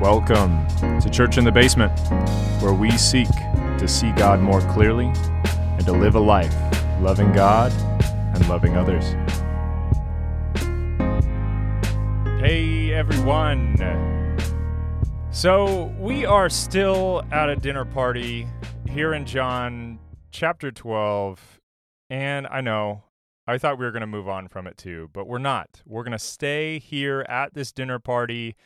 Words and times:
Welcome 0.00 0.66
to 1.00 1.10
Church 1.10 1.36
in 1.36 1.44
the 1.44 1.52
Basement, 1.52 1.92
where 2.62 2.72
we 2.72 2.90
seek 2.92 3.28
to 3.28 3.86
see 3.86 4.10
God 4.12 4.40
more 4.40 4.62
clearly 4.72 5.12
and 5.54 5.84
to 5.84 5.92
live 5.92 6.14
a 6.14 6.20
life 6.20 6.54
loving 7.02 7.30
God 7.32 7.70
and 8.34 8.48
loving 8.48 8.78
others. 8.78 9.04
Hey, 12.42 12.94
everyone. 12.94 13.76
So, 15.32 15.94
we 15.98 16.24
are 16.24 16.48
still 16.48 17.22
at 17.30 17.50
a 17.50 17.56
dinner 17.56 17.84
party 17.84 18.48
here 18.88 19.12
in 19.12 19.26
John 19.26 19.98
chapter 20.30 20.70
12. 20.70 21.60
And 22.08 22.46
I 22.46 22.62
know, 22.62 23.04
I 23.46 23.58
thought 23.58 23.78
we 23.78 23.84
were 23.84 23.92
going 23.92 24.00
to 24.00 24.06
move 24.06 24.30
on 24.30 24.48
from 24.48 24.66
it 24.66 24.78
too, 24.78 25.10
but 25.12 25.26
we're 25.26 25.36
not. 25.36 25.82
We're 25.84 26.04
going 26.04 26.12
to 26.12 26.18
stay 26.18 26.78
here 26.78 27.26
at 27.28 27.52
this 27.52 27.70
dinner 27.70 27.98
party 27.98 28.56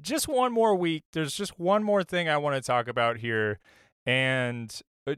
just 0.00 0.28
one 0.28 0.52
more 0.52 0.74
week. 0.74 1.04
There's 1.12 1.34
just 1.34 1.58
one 1.58 1.82
more 1.82 2.04
thing 2.04 2.28
I 2.28 2.36
want 2.36 2.56
to 2.56 2.62
talk 2.62 2.88
about 2.88 3.18
here. 3.18 3.58
And 4.04 4.78
uh, 5.06 5.14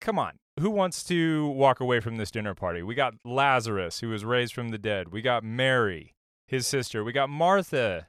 come 0.00 0.18
on, 0.18 0.38
who 0.58 0.70
wants 0.70 1.04
to 1.04 1.48
walk 1.48 1.80
away 1.80 2.00
from 2.00 2.16
this 2.16 2.30
dinner 2.30 2.54
party? 2.54 2.82
We 2.82 2.94
got 2.94 3.14
Lazarus, 3.24 4.00
who 4.00 4.08
was 4.08 4.24
raised 4.24 4.54
from 4.54 4.70
the 4.70 4.78
dead. 4.78 5.12
We 5.12 5.22
got 5.22 5.44
Mary, 5.44 6.14
his 6.46 6.66
sister. 6.66 7.04
We 7.04 7.12
got 7.12 7.28
Martha, 7.28 8.08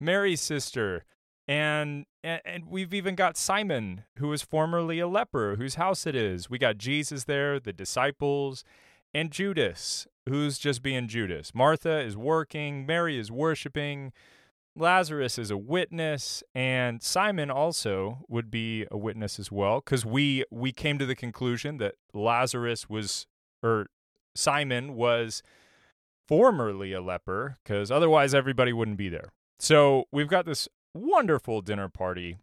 Mary's 0.00 0.40
sister. 0.40 1.04
And, 1.46 2.04
and, 2.22 2.42
and 2.44 2.66
we've 2.66 2.92
even 2.92 3.14
got 3.14 3.38
Simon, 3.38 4.04
who 4.18 4.28
was 4.28 4.42
formerly 4.42 4.98
a 4.98 5.08
leper, 5.08 5.56
whose 5.56 5.76
house 5.76 6.06
it 6.06 6.14
is. 6.14 6.50
We 6.50 6.58
got 6.58 6.76
Jesus 6.76 7.24
there, 7.24 7.58
the 7.58 7.72
disciples, 7.72 8.64
and 9.14 9.30
Judas, 9.30 10.06
who's 10.28 10.58
just 10.58 10.82
being 10.82 11.08
Judas. 11.08 11.54
Martha 11.54 12.00
is 12.00 12.18
working, 12.18 12.84
Mary 12.84 13.18
is 13.18 13.32
worshiping. 13.32 14.12
Lazarus 14.78 15.38
is 15.38 15.50
a 15.50 15.56
witness, 15.56 16.42
and 16.54 17.02
Simon 17.02 17.50
also 17.50 18.24
would 18.28 18.50
be 18.50 18.86
a 18.90 18.96
witness 18.96 19.38
as 19.38 19.50
well, 19.50 19.80
because 19.80 20.06
we 20.06 20.44
we 20.50 20.72
came 20.72 20.98
to 20.98 21.06
the 21.06 21.16
conclusion 21.16 21.78
that 21.78 21.96
Lazarus 22.14 22.88
was 22.88 23.26
or 23.62 23.88
Simon 24.34 24.94
was 24.94 25.42
formerly 26.28 26.92
a 26.92 27.00
leper, 27.00 27.58
because 27.62 27.90
otherwise 27.90 28.34
everybody 28.34 28.72
wouldn't 28.72 28.98
be 28.98 29.08
there. 29.08 29.32
So 29.58 30.04
we've 30.12 30.28
got 30.28 30.46
this 30.46 30.68
wonderful 30.94 31.60
dinner 31.60 31.88
party, 31.88 32.38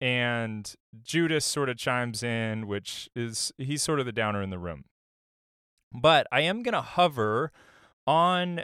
and 0.00 0.72
Judas 1.02 1.44
sort 1.44 1.68
of 1.68 1.76
chimes 1.76 2.22
in, 2.22 2.68
which 2.68 3.08
is 3.16 3.52
he's 3.58 3.82
sort 3.82 3.98
of 3.98 4.06
the 4.06 4.12
downer 4.12 4.40
in 4.40 4.50
the 4.50 4.58
room. 4.58 4.84
But 5.92 6.26
I 6.30 6.42
am 6.42 6.62
gonna 6.62 6.82
hover 6.82 7.50
on 8.06 8.62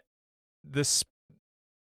the 0.63 0.85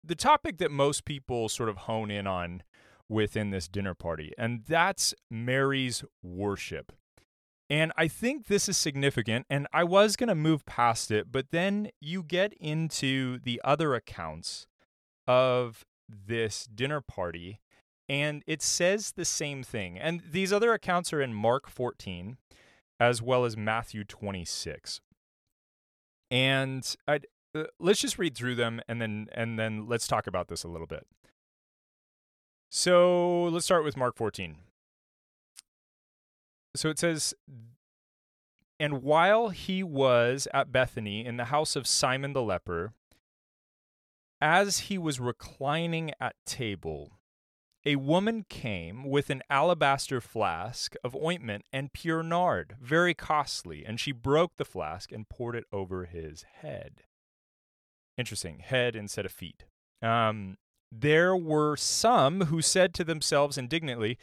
the 0.04 0.14
topic 0.14 0.58
that 0.58 0.70
most 0.70 1.04
people 1.04 1.48
sort 1.48 1.68
of 1.68 1.78
hone 1.78 2.10
in 2.10 2.26
on 2.26 2.62
within 3.08 3.50
this 3.50 3.68
dinner 3.68 3.94
party, 3.94 4.32
and 4.38 4.64
that's 4.66 5.14
Mary's 5.30 6.04
worship. 6.22 6.92
And 7.70 7.92
I 7.96 8.08
think 8.08 8.46
this 8.46 8.68
is 8.68 8.76
significant, 8.76 9.46
and 9.48 9.66
I 9.72 9.84
was 9.84 10.16
going 10.16 10.28
to 10.28 10.34
move 10.34 10.66
past 10.66 11.10
it, 11.10 11.32
but 11.32 11.50
then 11.50 11.88
you 12.00 12.22
get 12.22 12.52
into 12.54 13.38
the 13.38 13.60
other 13.64 13.94
accounts 13.94 14.66
of 15.26 15.84
this 16.08 16.66
dinner 16.66 17.00
party, 17.00 17.60
and 18.08 18.42
it 18.46 18.60
says 18.60 19.12
the 19.12 19.24
same 19.24 19.62
thing. 19.62 19.98
And 19.98 20.22
these 20.30 20.52
other 20.52 20.72
accounts 20.72 21.12
are 21.12 21.22
in 21.22 21.32
Mark 21.32 21.68
14 21.68 22.36
as 23.00 23.20
well 23.20 23.44
as 23.44 23.56
Matthew 23.56 24.04
26. 24.04 25.00
And 26.30 26.94
uh, 27.08 27.18
Uh, 27.54 27.64
let's 27.78 28.00
just 28.00 28.18
read 28.18 28.34
through 28.34 28.54
them 28.54 28.80
and 28.88 29.00
then 29.00 29.28
and 29.32 29.58
then 29.58 29.86
let's 29.86 30.06
talk 30.06 30.26
about 30.26 30.48
this 30.48 30.64
a 30.64 30.68
little 30.68 30.86
bit. 30.86 31.06
So 32.70 33.44
let's 33.44 33.66
start 33.66 33.84
with 33.84 33.96
Mark 33.96 34.16
14. 34.16 34.56
So 36.74 36.88
it 36.88 36.98
says, 36.98 37.34
And 38.80 39.02
while 39.02 39.50
he 39.50 39.82
was 39.82 40.48
at 40.54 40.72
Bethany 40.72 41.26
in 41.26 41.36
the 41.36 41.46
house 41.46 41.76
of 41.76 41.86
Simon 41.86 42.32
the 42.32 42.40
leper, 42.40 42.94
as 44.40 44.80
he 44.80 44.96
was 44.96 45.20
reclining 45.20 46.12
at 46.18 46.34
table, 46.46 47.18
a 47.84 47.96
woman 47.96 48.46
came 48.48 49.04
with 49.04 49.28
an 49.28 49.42
alabaster 49.50 50.20
flask 50.20 50.94
of 51.04 51.14
ointment 51.14 51.64
and 51.72 51.92
pure 51.92 52.22
nard, 52.22 52.76
very 52.80 53.12
costly, 53.12 53.84
and 53.84 54.00
she 54.00 54.12
broke 54.12 54.56
the 54.56 54.64
flask 54.64 55.12
and 55.12 55.28
poured 55.28 55.56
it 55.56 55.64
over 55.72 56.06
his 56.06 56.44
head. 56.60 57.02
Interesting. 58.16 58.60
Head 58.60 58.94
instead 58.96 59.26
of 59.26 59.32
feet. 59.32 59.64
Um, 60.02 60.56
there 60.90 61.36
were 61.36 61.76
some 61.76 62.42
who 62.42 62.60
said 62.60 62.92
to 62.94 63.04
themselves 63.04 63.56
indignantly, 63.56 64.18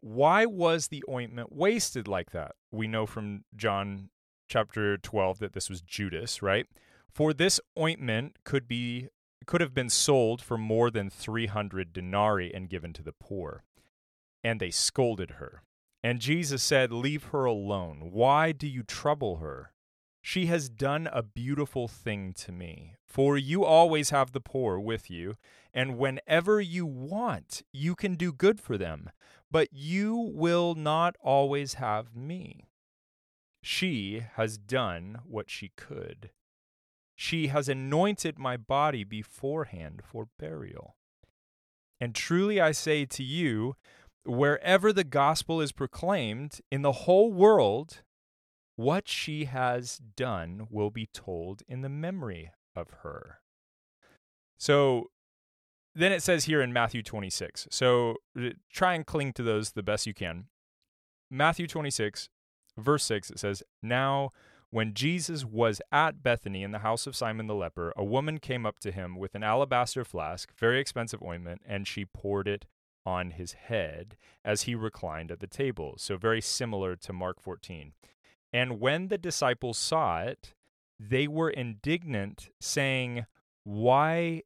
Why 0.00 0.46
was 0.46 0.88
the 0.88 1.04
ointment 1.08 1.52
wasted 1.52 2.08
like 2.08 2.30
that? 2.30 2.52
We 2.70 2.88
know 2.88 3.06
from 3.06 3.44
John 3.54 4.08
chapter 4.48 4.96
12 4.96 5.38
that 5.40 5.52
this 5.52 5.68
was 5.68 5.82
Judas, 5.82 6.42
right? 6.42 6.66
For 7.12 7.34
this 7.34 7.60
ointment 7.78 8.38
could 8.44 8.66
be 8.66 9.08
could 9.46 9.60
have 9.60 9.74
been 9.74 9.88
sold 9.88 10.42
for 10.42 10.58
more 10.58 10.90
than 10.90 11.08
300 11.08 11.92
denarii 11.92 12.52
and 12.52 12.68
given 12.68 12.92
to 12.92 13.02
the 13.02 13.14
poor. 13.18 13.64
And 14.44 14.60
they 14.60 14.70
scolded 14.70 15.32
her. 15.32 15.62
And 16.02 16.20
Jesus 16.20 16.62
said, 16.62 16.92
Leave 16.92 17.24
her 17.24 17.44
alone. 17.44 18.10
Why 18.12 18.52
do 18.52 18.66
you 18.66 18.82
trouble 18.82 19.36
her? 19.36 19.72
She 20.20 20.46
has 20.46 20.68
done 20.68 21.08
a 21.12 21.22
beautiful 21.22 21.88
thing 21.88 22.32
to 22.34 22.52
me. 22.52 22.96
For 23.06 23.38
you 23.38 23.64
always 23.64 24.10
have 24.10 24.32
the 24.32 24.40
poor 24.40 24.78
with 24.78 25.10
you, 25.10 25.36
and 25.72 25.96
whenever 25.96 26.60
you 26.60 26.84
want, 26.84 27.62
you 27.72 27.94
can 27.94 28.14
do 28.14 28.32
good 28.32 28.60
for 28.60 28.76
them, 28.76 29.10
but 29.50 29.68
you 29.72 30.16
will 30.16 30.74
not 30.74 31.16
always 31.20 31.74
have 31.74 32.14
me. 32.14 32.68
She 33.62 34.24
has 34.34 34.58
done 34.58 35.18
what 35.24 35.50
she 35.50 35.70
could. 35.76 36.30
She 37.16 37.48
has 37.48 37.68
anointed 37.68 38.38
my 38.38 38.56
body 38.56 39.04
beforehand 39.04 40.02
for 40.04 40.28
burial. 40.38 40.96
And 42.00 42.14
truly 42.14 42.60
I 42.60 42.72
say 42.72 43.06
to 43.06 43.24
you, 43.24 43.74
wherever 44.24 44.92
the 44.92 45.04
gospel 45.04 45.60
is 45.60 45.72
proclaimed 45.72 46.60
in 46.70 46.82
the 46.82 46.92
whole 46.92 47.32
world, 47.32 48.02
what 48.78 49.08
she 49.08 49.46
has 49.46 50.00
done 50.14 50.68
will 50.70 50.90
be 50.90 51.06
told 51.12 51.62
in 51.66 51.80
the 51.80 51.88
memory 51.88 52.52
of 52.76 52.88
her. 53.02 53.40
So 54.56 55.10
then 55.96 56.12
it 56.12 56.22
says 56.22 56.44
here 56.44 56.62
in 56.62 56.72
Matthew 56.72 57.02
26. 57.02 57.66
So 57.72 58.14
uh, 58.40 58.50
try 58.72 58.94
and 58.94 59.04
cling 59.04 59.32
to 59.32 59.42
those 59.42 59.72
the 59.72 59.82
best 59.82 60.06
you 60.06 60.14
can. 60.14 60.44
Matthew 61.28 61.66
26, 61.66 62.28
verse 62.76 63.02
6, 63.02 63.32
it 63.32 63.40
says, 63.40 63.64
Now 63.82 64.30
when 64.70 64.94
Jesus 64.94 65.44
was 65.44 65.82
at 65.90 66.22
Bethany 66.22 66.62
in 66.62 66.70
the 66.70 66.78
house 66.78 67.08
of 67.08 67.16
Simon 67.16 67.48
the 67.48 67.56
leper, 67.56 67.92
a 67.96 68.04
woman 68.04 68.38
came 68.38 68.64
up 68.64 68.78
to 68.78 68.92
him 68.92 69.16
with 69.16 69.34
an 69.34 69.42
alabaster 69.42 70.04
flask, 70.04 70.56
very 70.56 70.78
expensive 70.78 71.20
ointment, 71.20 71.62
and 71.66 71.88
she 71.88 72.04
poured 72.04 72.46
it 72.46 72.66
on 73.04 73.32
his 73.32 73.54
head 73.54 74.16
as 74.44 74.62
he 74.62 74.76
reclined 74.76 75.32
at 75.32 75.40
the 75.40 75.48
table. 75.48 75.94
So 75.98 76.16
very 76.16 76.40
similar 76.40 76.94
to 76.94 77.12
Mark 77.12 77.40
14. 77.40 77.94
And 78.52 78.80
when 78.80 79.08
the 79.08 79.18
disciples 79.18 79.78
saw 79.78 80.20
it, 80.20 80.54
they 80.98 81.28
were 81.28 81.50
indignant, 81.50 82.50
saying, 82.60 83.26
Why 83.64 84.42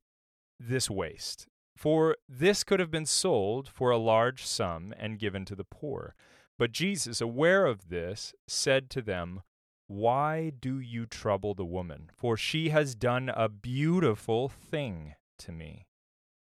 this 0.58 0.90
waste? 0.90 1.46
For 1.76 2.16
this 2.28 2.62
could 2.62 2.80
have 2.80 2.90
been 2.90 3.06
sold 3.06 3.68
for 3.68 3.90
a 3.90 3.98
large 3.98 4.44
sum 4.44 4.94
and 4.98 5.18
given 5.18 5.44
to 5.46 5.56
the 5.56 5.64
poor. 5.64 6.14
But 6.58 6.72
Jesus, 6.72 7.20
aware 7.20 7.66
of 7.66 7.88
this, 7.88 8.34
said 8.46 8.90
to 8.90 9.02
them, 9.02 9.42
Why 9.86 10.50
do 10.50 10.78
you 10.78 11.06
trouble 11.06 11.54
the 11.54 11.64
woman? 11.64 12.10
For 12.14 12.36
she 12.36 12.68
has 12.68 12.94
done 12.94 13.30
a 13.30 13.48
beautiful 13.48 14.48
thing 14.48 15.14
to 15.38 15.52
me. 15.52 15.86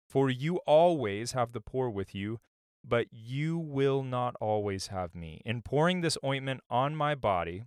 For 0.09 0.29
you 0.29 0.57
always 0.67 1.33
have 1.33 1.53
the 1.53 1.61
poor 1.61 1.89
with 1.89 2.15
you 2.15 2.41
but 2.85 3.07
you 3.11 3.59
will 3.59 4.03
not 4.03 4.35
always 4.41 4.89
have 4.89 5.15
me. 5.15 5.41
In 5.45 5.63
pouring 5.63 6.01
this 6.01 6.19
ointment 6.25 6.61
on 6.69 6.97
my 6.97 7.15
body, 7.15 7.65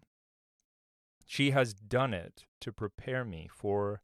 she 1.26 1.52
has 1.52 1.74
done 1.74 2.14
it 2.14 2.46
to 2.62 2.72
prepare 2.72 3.26
me 3.26 3.50
for 3.52 4.02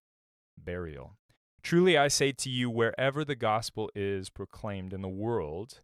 burial. 0.58 1.18
Truly 1.63 1.98
I 1.98 2.08
say 2.08 2.31
to 2.31 2.50
you, 2.50 2.69
wherever 2.69 3.24
the 3.24 3.36
gospel 3.36 3.92
is 3.94 4.30
proclaimed 4.30 4.94
in 4.94 5.02
the 5.02 5.08
world, 5.08 5.81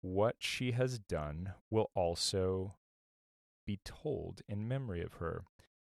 what 0.00 0.36
she 0.38 0.72
has 0.72 0.98
done 0.98 1.52
will 1.70 1.90
also 1.94 2.76
be 3.66 3.78
told 3.84 4.40
in 4.48 4.66
memory 4.66 5.02
of 5.02 5.14
her. 5.14 5.44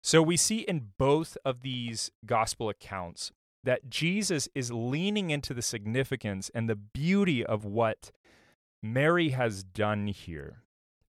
So 0.02 0.22
we 0.22 0.36
see 0.36 0.60
in 0.60 0.90
both 0.98 1.38
of 1.46 1.62
these 1.62 2.12
gospel 2.26 2.68
accounts 2.68 3.32
that 3.64 3.90
Jesus 3.90 4.50
is 4.54 4.72
leaning 4.72 5.30
into 5.30 5.54
the 5.54 5.62
significance 5.62 6.52
and 6.54 6.70
the 6.70 6.76
beauty 6.76 7.46
of 7.46 7.66
what 7.66 8.12
Mary 8.82 9.30
has 9.30 9.64
done 9.64 10.08
here. 10.08 10.64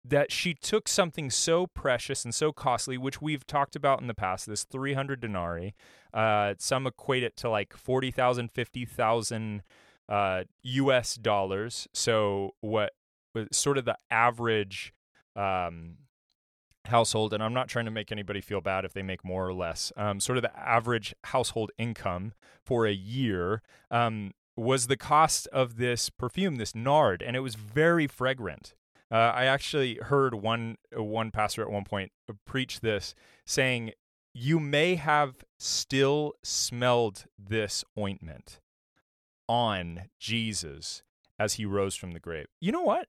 That 0.05 0.31
she 0.31 0.53
took 0.53 0.87
something 0.87 1.29
so 1.29 1.65
precious 1.65 2.25
and 2.25 2.35
so 2.35 2.51
costly, 2.51 2.97
which 2.97 3.21
we've 3.21 3.47
talked 3.47 3.75
about 3.75 4.01
in 4.01 4.07
the 4.07 4.13
past, 4.13 4.45
this 4.45 4.65
300 4.65 5.21
denarii. 5.21 5.73
Uh, 6.13 6.55
some 6.59 6.85
equate 6.85 7.23
it 7.23 7.37
to 7.37 7.49
like 7.49 7.75
40,000, 7.75 8.51
50,000 8.51 9.63
uh, 10.09 10.43
U.S. 10.63 11.15
dollars. 11.15 11.87
So 11.93 12.51
what 12.59 12.91
sort 13.51 13.77
of 13.77 13.85
the 13.85 13.97
average 14.11 14.93
um, 15.35 15.95
household, 16.87 17.33
and 17.33 17.43
I'm 17.43 17.53
not 17.53 17.67
trying 17.67 17.85
to 17.85 17.91
make 17.91 18.11
anybody 18.11 18.41
feel 18.41 18.61
bad 18.61 18.85
if 18.85 18.93
they 18.93 19.03
make 19.03 19.23
more 19.23 19.47
or 19.47 19.53
less, 19.53 19.91
um, 19.97 20.19
sort 20.19 20.37
of 20.37 20.41
the 20.41 20.57
average 20.59 21.13
household 21.25 21.71
income 21.77 22.33
for 22.63 22.85
a 22.85 22.93
year 22.93 23.61
um, 23.91 24.31
was 24.55 24.87
the 24.87 24.97
cost 24.97 25.47
of 25.47 25.77
this 25.77 26.09
perfume, 26.09 26.55
this 26.57 26.75
nard, 26.75 27.21
and 27.21 27.35
it 27.35 27.41
was 27.41 27.55
very 27.55 28.07
fragrant. 28.07 28.75
Uh, 29.11 29.31
I 29.35 29.45
actually 29.45 29.95
heard 29.95 30.33
one 30.33 30.77
one 30.91 31.31
pastor 31.31 31.61
at 31.61 31.69
one 31.69 31.83
point 31.83 32.11
preach 32.45 32.79
this, 32.79 33.13
saying, 33.45 33.91
"You 34.33 34.59
may 34.59 34.95
have 34.95 35.43
still 35.59 36.33
smelled 36.43 37.25
this 37.37 37.83
ointment 37.97 38.59
on 39.47 40.09
Jesus 40.19 41.03
as 41.37 41.55
he 41.55 41.65
rose 41.65 41.95
from 41.95 42.11
the 42.11 42.19
grave." 42.19 42.47
You 42.59 42.71
know 42.71 42.81
what? 42.81 43.07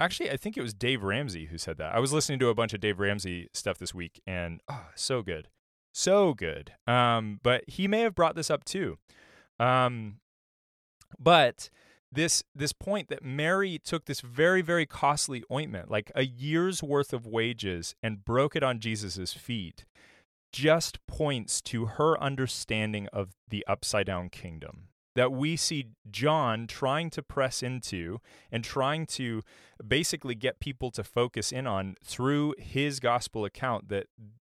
Actually, 0.00 0.30
I 0.30 0.36
think 0.36 0.56
it 0.56 0.62
was 0.62 0.74
Dave 0.74 1.02
Ramsey 1.02 1.46
who 1.46 1.58
said 1.58 1.76
that. 1.78 1.94
I 1.94 1.98
was 1.98 2.12
listening 2.12 2.38
to 2.40 2.48
a 2.48 2.54
bunch 2.54 2.72
of 2.72 2.80
Dave 2.80 3.00
Ramsey 3.00 3.48
stuff 3.52 3.78
this 3.78 3.92
week, 3.92 4.20
and 4.26 4.60
oh, 4.68 4.86
so 4.94 5.22
good, 5.22 5.48
so 5.92 6.34
good. 6.34 6.72
Um, 6.86 7.40
but 7.42 7.64
he 7.66 7.88
may 7.88 8.00
have 8.00 8.14
brought 8.14 8.36
this 8.36 8.50
up 8.50 8.64
too. 8.64 8.98
Um, 9.58 10.20
but 11.18 11.68
this 12.12 12.44
this 12.54 12.72
point 12.72 13.08
that 13.08 13.24
Mary 13.24 13.78
took 13.82 14.04
this 14.04 14.20
very 14.20 14.62
very 14.62 14.86
costly 14.86 15.42
ointment, 15.50 15.90
like 15.90 16.12
a 16.14 16.24
year's 16.24 16.80
worth 16.82 17.12
of 17.12 17.26
wages, 17.26 17.96
and 18.00 18.24
broke 18.24 18.54
it 18.54 18.62
on 18.62 18.78
Jesus's 18.78 19.32
feet, 19.32 19.84
just 20.52 21.04
points 21.08 21.60
to 21.62 21.86
her 21.86 22.20
understanding 22.22 23.08
of 23.12 23.34
the 23.48 23.64
upside 23.66 24.06
down 24.06 24.28
kingdom 24.28 24.87
that 25.14 25.32
we 25.32 25.56
see 25.56 25.88
John 26.10 26.66
trying 26.66 27.10
to 27.10 27.22
press 27.22 27.62
into 27.62 28.20
and 28.52 28.62
trying 28.62 29.06
to 29.06 29.42
basically 29.86 30.34
get 30.34 30.60
people 30.60 30.90
to 30.92 31.04
focus 31.04 31.52
in 31.52 31.66
on 31.66 31.96
through 32.04 32.54
his 32.58 33.00
gospel 33.00 33.44
account 33.44 33.88
that 33.88 34.06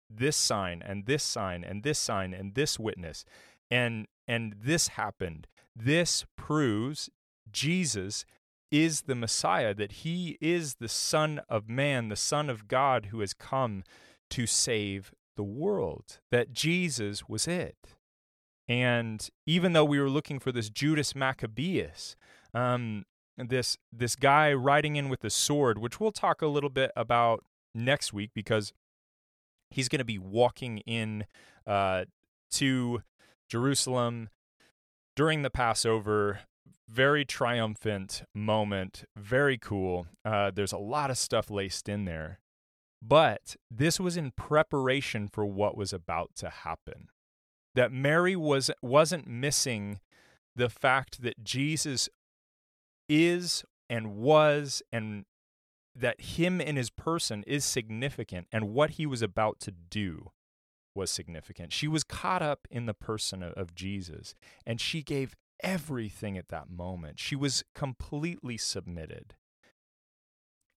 this 0.10 0.38
sign 0.38 0.82
and 0.86 1.06
this 1.06 1.24
sign 1.24 1.64
and 1.64 1.84
this 1.84 2.00
sign 2.00 2.34
and 2.34 2.56
this 2.56 2.80
witness 2.80 3.26
and 3.70 4.08
and 4.28 4.56
this 4.62 4.90
happened. 4.90 5.48
This 5.76 6.26
proves 6.36 7.10
Jesus 7.52 8.26
is 8.72 9.04
the 9.04 9.16
Messiah 9.16 9.74
that 9.74 9.92
he 9.92 10.38
is 10.42 10.76
the 10.76 10.90
son 10.90 11.40
of 11.48 11.70
man 11.70 12.10
the 12.10 12.16
son 12.16 12.50
of 12.50 12.68
God 12.68 13.08
who 13.08 13.22
has 13.22 13.34
come 13.34 13.84
to 14.32 14.46
save 14.46 15.14
the 15.38 15.44
world 15.44 16.20
that 16.32 16.52
Jesus 16.52 17.30
was 17.30 17.48
it 17.48 17.96
and 18.68 19.30
even 19.46 19.74
though 19.74 19.86
we 19.86 20.00
were 20.00 20.10
looking 20.10 20.40
for 20.40 20.52
this 20.52 20.70
Judas 20.70 21.16
Maccabeus, 21.16 22.16
um, 22.54 23.06
this 23.38 23.78
this 23.92 24.16
guy 24.16 24.54
riding 24.54 24.96
in 24.96 25.10
with 25.10 25.22
the 25.22 25.30
sword, 25.30 25.78
which 25.78 26.00
we'll 26.00 26.12
talk 26.12 26.42
a 26.42 26.48
little 26.48 26.70
bit 26.70 26.92
about 26.96 27.44
next 27.74 28.12
week 28.12 28.32
because 28.34 28.74
he's 29.70 29.88
going 29.88 30.00
to 30.00 30.06
be 30.06 30.20
walking 30.20 30.80
in 30.80 31.26
uh, 31.66 32.06
to 32.52 33.02
Jerusalem 33.50 34.30
during 35.16 35.44
the 35.44 35.50
Passover. 35.50 36.42
Very 36.90 37.26
triumphant 37.26 38.24
moment, 38.34 39.04
very 39.18 39.58
cool. 39.58 40.08
Uh, 40.24 40.52
there's 40.52 40.72
a 40.72 40.78
lot 40.78 41.12
of 41.12 41.18
stuff 41.18 41.52
laced 41.52 41.90
in 41.90 42.06
there, 42.06 42.40
but 43.02 43.58
this 43.70 44.00
was 44.00 44.16
in 44.16 44.32
preparation 44.32 45.28
for 45.28 45.46
what 45.46 45.76
was 45.76 45.92
about 45.92 46.32
to 46.38 46.50
happen 46.50 47.10
that 47.78 47.92
Mary 47.92 48.36
was 48.36 48.72
wasn't 48.82 49.28
missing 49.28 50.00
the 50.56 50.68
fact 50.68 51.22
that 51.22 51.44
Jesus 51.44 52.10
is 53.08 53.64
and 53.88 54.16
was 54.16 54.82
and 54.92 55.26
that 55.96 56.20
him 56.20 56.60
in 56.60 56.76
his 56.76 56.90
person 56.90 57.44
is 57.46 57.64
significant 57.64 58.48
and 58.52 58.74
what 58.74 58.92
he 58.92 59.06
was 59.06 59.22
about 59.22 59.60
to 59.60 59.72
do 59.72 60.32
was 60.96 61.12
significant. 61.12 61.72
She 61.72 61.88
was 61.88 62.04
caught 62.04 62.42
up 62.42 62.68
in 62.72 62.88
the 62.88 62.96
person 62.96 63.44
of, 63.44 63.54
of 63.54 63.76
Jesus 63.76 64.34
and 64.66 64.82
she 64.82 65.04
gave 65.04 65.36
everything 65.62 66.36
at 66.36 66.50
that 66.50 66.72
moment. 66.72 67.20
She 67.20 67.36
was 67.36 67.64
completely 67.76 68.58
submitted. 68.58 69.36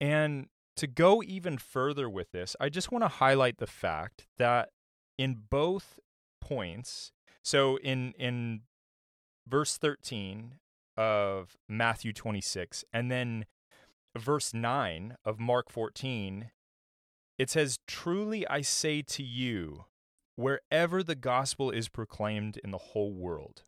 And 0.01 0.47
to 0.75 0.85
go 0.85 1.23
even 1.23 1.57
further 1.57 2.09
with 2.09 2.33
this, 2.33 2.57
I 2.59 2.67
just 2.67 2.91
want 2.91 3.05
to 3.05 3.09
highlight 3.09 3.57
the 3.57 3.67
fact 3.67 4.27
that 4.37 4.71
in 5.17 5.37
both 5.49 5.97
points. 6.49 7.11
So 7.43 7.77
in 7.77 8.13
in 8.17 8.61
verse 9.47 9.77
13 9.77 10.55
of 10.97 11.55
Matthew 11.67 12.11
26 12.11 12.83
and 12.91 13.09
then 13.09 13.45
verse 14.17 14.53
9 14.53 15.15
of 15.23 15.39
Mark 15.39 15.69
14 15.71 16.51
it 17.37 17.49
says 17.49 17.79
truly 17.87 18.45
I 18.47 18.61
say 18.61 19.01
to 19.03 19.23
you 19.23 19.85
wherever 20.35 21.01
the 21.01 21.15
gospel 21.15 21.71
is 21.71 21.87
proclaimed 21.87 22.57
in 22.57 22.71
the 22.71 22.77
whole 22.77 23.13
world 23.13 23.63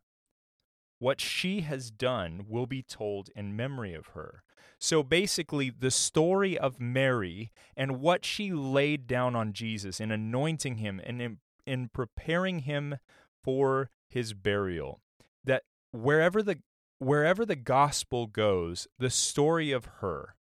what 1.01 1.19
she 1.19 1.61
has 1.61 1.89
done 1.89 2.45
will 2.47 2.67
be 2.67 2.83
told 2.83 3.31
in 3.35 3.55
memory 3.55 3.95
of 3.95 4.09
her. 4.09 4.43
So 4.77 5.01
basically, 5.01 5.71
the 5.71 5.89
story 5.89 6.55
of 6.55 6.79
Mary 6.79 7.51
and 7.75 7.99
what 7.99 8.23
she 8.23 8.51
laid 8.51 9.07
down 9.07 9.35
on 9.35 9.51
Jesus 9.51 9.99
in 9.99 10.11
anointing 10.11 10.75
him 10.75 11.01
and 11.03 11.19
in 11.19 11.37
in 11.65 11.89
preparing 11.93 12.59
him 12.59 12.97
for 13.43 13.89
his 14.09 14.33
burial. 14.33 14.99
That 15.43 15.63
wherever 15.91 16.43
the 16.43 16.59
wherever 16.99 17.45
the 17.45 17.55
gospel 17.55 18.27
goes, 18.27 18.87
the 18.99 19.09
story 19.09 19.71
of 19.71 19.85
her 19.99 20.35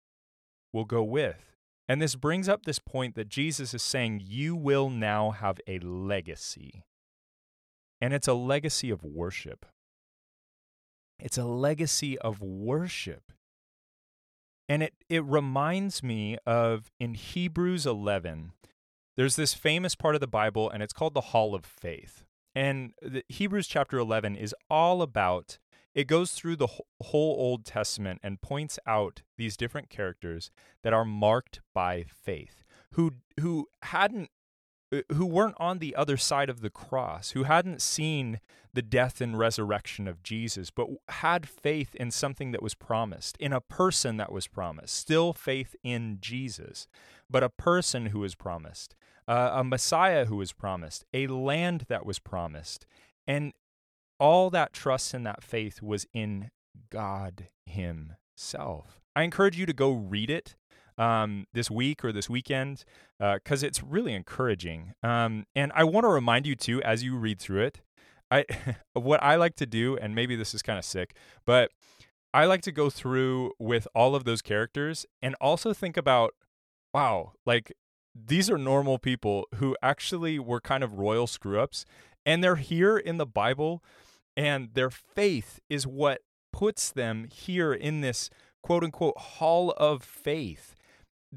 will 0.73 0.85
go 0.85 1.03
with. 1.03 1.57
And 1.89 2.03
this 2.03 2.17
brings 2.17 2.49
up 2.49 2.65
this 2.65 2.79
point 2.79 3.15
that 3.15 3.29
Jesus 3.29 3.75
is 3.75 3.83
saying, 3.83 4.23
You 4.25 4.57
will 4.57 4.91
now 4.91 5.31
have 5.31 5.61
a 5.67 5.79
legacy. 5.79 6.83
And 8.01 8.13
it's 8.13 8.29
a 8.29 8.35
legacy 8.35 8.91
of 8.91 9.05
worship. 9.05 9.67
It's 11.19 11.39
a 11.39 11.45
legacy 11.45 12.19
of 12.19 12.43
worship. 12.43 13.33
And 14.69 14.83
it, 14.83 14.95
it 15.09 15.25
reminds 15.25 16.03
me 16.03 16.39
of 16.45 16.91
in 16.99 17.15
Hebrews 17.15 17.87
11, 17.87 18.53
there's 19.17 19.37
this 19.37 19.55
famous 19.55 19.95
part 19.95 20.15
of 20.15 20.21
the 20.21 20.27
Bible, 20.27 20.71
and 20.71 20.83
it's 20.83 20.93
called 20.93 21.15
the 21.15 21.21
Hall 21.21 21.55
of 21.55 21.65
Faith. 21.65 22.25
And 22.55 22.93
Hebrews 23.29 23.67
chapter 23.67 23.99
11 23.99 24.37
is 24.37 24.55
all 24.71 25.03
about, 25.03 25.59
it 25.95 26.07
goes 26.07 26.33
through 26.33 26.57
the 26.57 26.69
whole 27.03 27.37
Old 27.39 27.65
Testament 27.65 28.21
and 28.23 28.41
points 28.41 28.79
out 28.87 29.23
these 29.37 29.57
different 29.57 29.91
characters 29.91 30.51
that 30.83 30.93
are 30.93 31.05
marked 31.05 31.61
by 31.75 32.05
faith, 32.09 32.65
who, 32.93 33.13
who 33.41 33.67
hadn't 33.83 34.31
uh, 34.93 35.01
who 35.15 35.27
weren't 35.27 35.57
on 35.59 35.81
the 35.81 35.97
other 35.97 36.17
side 36.17 36.49
of 36.49 36.61
the 36.61 36.71
cross, 36.71 37.31
who 37.31 37.43
hadn't 37.43 37.83
seen 37.83 38.39
the 38.73 38.83
death 38.83 39.21
and 39.21 39.37
resurrection 39.37 40.07
of 40.07 40.23
Jesus, 40.23 40.71
but 40.71 40.87
had 41.09 41.49
faith 41.49 41.97
in 41.97 42.13
something 42.13 42.53
that 42.53 42.63
was 42.63 42.75
promised, 42.75 43.37
in 43.39 43.53
a 43.53 43.61
person 43.61 44.17
that 44.19 44.31
was 44.31 44.47
promised, 44.47 44.95
still 44.95 45.33
faith 45.33 45.75
in 45.83 46.19
Jesus, 46.21 46.87
but 47.29 47.43
a 47.43 47.49
person 47.49 48.07
who 48.07 48.21
was 48.21 48.37
promised, 48.37 48.95
uh, 49.29 49.51
a 49.55 49.65
Messiah 49.65 50.27
who 50.27 50.37
was 50.37 50.53
promised, 50.53 51.05
a 51.13 51.27
land 51.27 51.87
that 51.89 52.07
was 52.07 52.19
promised. 52.19 52.87
And 53.27 53.53
all 54.19 54.51
that 54.51 54.73
trust 54.73 55.15
and 55.15 55.27
that 55.27 55.43
faith 55.43 55.83
was 55.83 56.07
in 56.15 56.51
God 56.91 57.49
Himself. 57.67 59.01
I 59.15 59.23
encourage 59.23 59.59
you 59.59 59.67
to 59.67 59.73
go 59.73 59.93
read 59.93 60.31
it 60.31 60.57
um, 60.99 61.47
this 61.53 61.71
week 61.71 62.05
or 62.05 62.13
this 62.13 62.31
weekend 62.31 62.85
because 63.19 63.63
uh, 63.63 63.67
it's 63.67 63.83
really 63.83 64.15
encouraging. 64.15 64.93
Um, 65.03 65.47
and 65.55 65.73
I 65.75 65.85
want 65.85 66.05
to 66.05 66.09
remind 66.09 66.47
you 66.47 66.55
too, 66.55 66.83
as 66.83 67.03
you 67.03 67.17
read 67.17 67.39
through 67.39 67.63
it, 67.63 67.81
I 68.31 68.45
what 68.95 69.23
I 69.23 69.37
like 69.37 69.57
to 69.57 69.67
do, 69.67 69.97
and 69.97 70.15
maybe 70.15 70.37
this 70.37 70.55
is 70.55 70.63
kind 70.63 70.79
of 70.79 70.85
sick, 70.85 71.17
but 71.45 71.71
I 72.35 72.45
like 72.45 72.63
to 72.63 72.73
go 72.73 72.91
through 72.91 73.53
with 73.59 73.89
all 73.95 74.15
of 74.15 74.25
those 74.25 74.43
characters 74.43 75.07
and 75.23 75.35
also 75.41 75.73
think 75.73 75.97
about, 75.97 76.35
wow, 76.93 77.33
like 77.47 77.73
these 78.27 78.51
are 78.51 78.59
normal 78.59 78.99
people 78.99 79.47
who 79.57 79.77
actually 79.83 80.39
were 80.39 80.61
kind 80.61 80.83
of 80.83 80.95
royal 80.95 81.27
screw 81.27 81.61
ups, 81.61 81.85
and 82.25 82.43
they're 82.43 82.57
here 82.57 82.97
in 82.97 83.19
the 83.19 83.27
Bible, 83.27 83.83
and 84.37 84.71
their 84.75 84.91
faith 84.91 85.61
is 85.69 85.87
what 85.87 86.23
puts 86.53 86.91
them 86.91 87.27
here 87.31 87.73
in 87.73 88.01
this 88.01 88.31
quote 88.63 88.83
unquote 88.83 89.19
hall 89.19 89.73
of 89.73 90.03
faith 90.03 90.75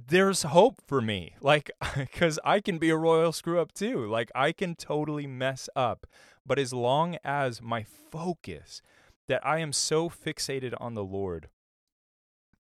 there's 0.08 0.44
hope 0.44 0.82
for 0.86 1.02
me. 1.02 1.34
Like, 1.42 1.72
because 1.98 2.38
I 2.44 2.60
can 2.60 2.78
be 2.78 2.90
a 2.90 2.98
royal 2.98 3.32
screw 3.32 3.60
up 3.60 3.74
too. 3.74 4.06
Like, 4.06 4.30
I 4.36 4.52
can 4.52 4.76
totally 4.76 5.26
mess 5.26 5.68
up. 5.76 6.06
But 6.46 6.60
as 6.60 6.74
long 6.74 7.18
as 7.24 7.62
my 7.62 7.84
focus, 7.84 8.82
that 9.28 9.46
I 9.46 9.60
am 9.60 9.74
so 9.74 10.10
fixated 10.10 10.74
on 10.80 10.94
the 10.94 11.04
Lord, 11.04 11.50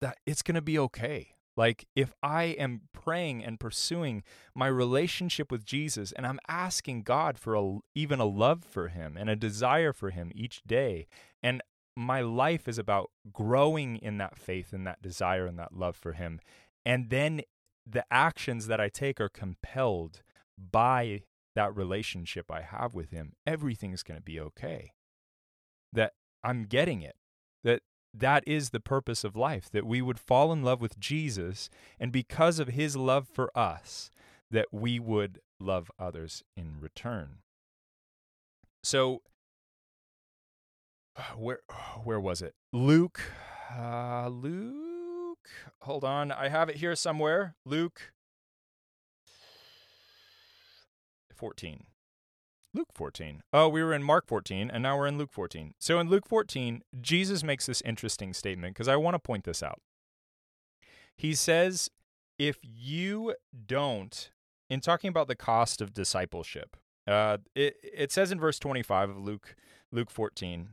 that 0.01 0.17
it's 0.25 0.41
going 0.41 0.55
to 0.55 0.61
be 0.61 0.79
okay. 0.79 1.34
Like, 1.57 1.87
if 1.95 2.13
I 2.21 2.43
am 2.43 2.81
praying 2.91 3.43
and 3.43 3.59
pursuing 3.59 4.23
my 4.53 4.67
relationship 4.67 5.51
with 5.51 5.63
Jesus 5.63 6.11
and 6.11 6.27
I'm 6.27 6.39
asking 6.47 7.03
God 7.03 7.39
for 7.39 7.55
a, 7.55 7.77
even 7.93 8.19
a 8.19 8.25
love 8.25 8.63
for 8.63 8.89
Him 8.89 9.15
and 9.17 9.29
a 9.29 9.35
desire 9.35 9.93
for 9.93 10.09
Him 10.09 10.31
each 10.35 10.61
day, 10.63 11.07
and 11.41 11.61
my 11.95 12.21
life 12.21 12.67
is 12.67 12.77
about 12.77 13.09
growing 13.31 13.95
in 13.97 14.17
that 14.17 14.37
faith 14.37 14.73
and 14.73 14.85
that 14.85 15.01
desire 15.01 15.45
and 15.45 15.57
that 15.57 15.73
love 15.73 15.95
for 15.95 16.11
Him. 16.13 16.41
And 16.85 17.09
then 17.09 17.41
the 17.89 18.05
actions 18.11 18.67
that 18.67 18.81
I 18.81 18.89
take 18.89 19.21
are 19.21 19.29
compelled 19.29 20.21
by 20.57 21.23
that 21.55 21.75
relationship 21.75 22.51
I 22.51 22.61
have 22.61 22.93
with 22.93 23.11
Him. 23.11 23.33
Everything's 23.47 24.03
going 24.03 24.17
to 24.19 24.23
be 24.23 24.39
okay. 24.39 24.91
That 25.93 26.13
I'm 26.43 26.65
getting 26.65 27.01
it. 27.01 27.15
That 27.63 27.81
that 28.19 28.43
is 28.47 28.69
the 28.69 28.79
purpose 28.79 29.23
of 29.23 29.35
life, 29.35 29.69
that 29.71 29.85
we 29.85 30.01
would 30.01 30.19
fall 30.19 30.51
in 30.51 30.63
love 30.63 30.81
with 30.81 30.99
Jesus, 30.99 31.69
and 31.99 32.11
because 32.11 32.59
of 32.59 32.69
his 32.69 32.95
love 32.95 33.27
for 33.27 33.55
us, 33.57 34.11
that 34.51 34.67
we 34.71 34.99
would 34.99 35.39
love 35.59 35.91
others 35.99 36.43
in 36.55 36.75
return. 36.79 37.39
So, 38.83 39.21
where 41.35 41.59
where 42.03 42.19
was 42.19 42.41
it? 42.41 42.55
Luke, 42.71 43.21
uh, 43.75 44.27
Luke. 44.29 45.49
Hold 45.81 46.03
on, 46.03 46.31
I 46.31 46.49
have 46.49 46.69
it 46.69 46.77
here 46.77 46.95
somewhere. 46.95 47.55
Luke 47.65 48.13
fourteen. 51.35 51.85
Luke 52.75 52.89
14. 52.93 53.41
Oh, 53.53 53.69
we 53.69 53.81
were 53.81 53.93
in 53.93 54.03
Mark 54.03 54.27
14, 54.27 54.69
and 54.69 54.83
now 54.83 54.97
we're 54.97 55.07
in 55.07 55.17
Luke 55.17 55.31
14. 55.31 55.75
So 55.79 55.97
in 55.97 56.09
Luke 56.09 56.27
14, 56.27 56.81
Jesus 56.99 57.41
makes 57.41 57.67
this 57.67 57.81
interesting 57.85 58.33
statement 58.33 58.75
because 58.75 58.89
I 58.89 58.97
want 58.97 59.15
to 59.15 59.19
point 59.19 59.45
this 59.45 59.63
out. 59.63 59.79
He 61.15 61.33
says, 61.35 61.89
if 62.37 62.57
you 62.61 63.35
don't, 63.65 64.29
in 64.69 64.81
talking 64.81 65.07
about 65.07 65.29
the 65.29 65.37
cost 65.37 65.79
of 65.79 65.93
discipleship, 65.93 66.75
uh, 67.07 67.37
it, 67.55 67.77
it 67.81 68.11
says 68.11 68.29
in 68.29 68.41
verse 68.41 68.59
25 68.59 69.11
of 69.11 69.17
Luke, 69.19 69.55
Luke 69.93 70.11
14, 70.11 70.71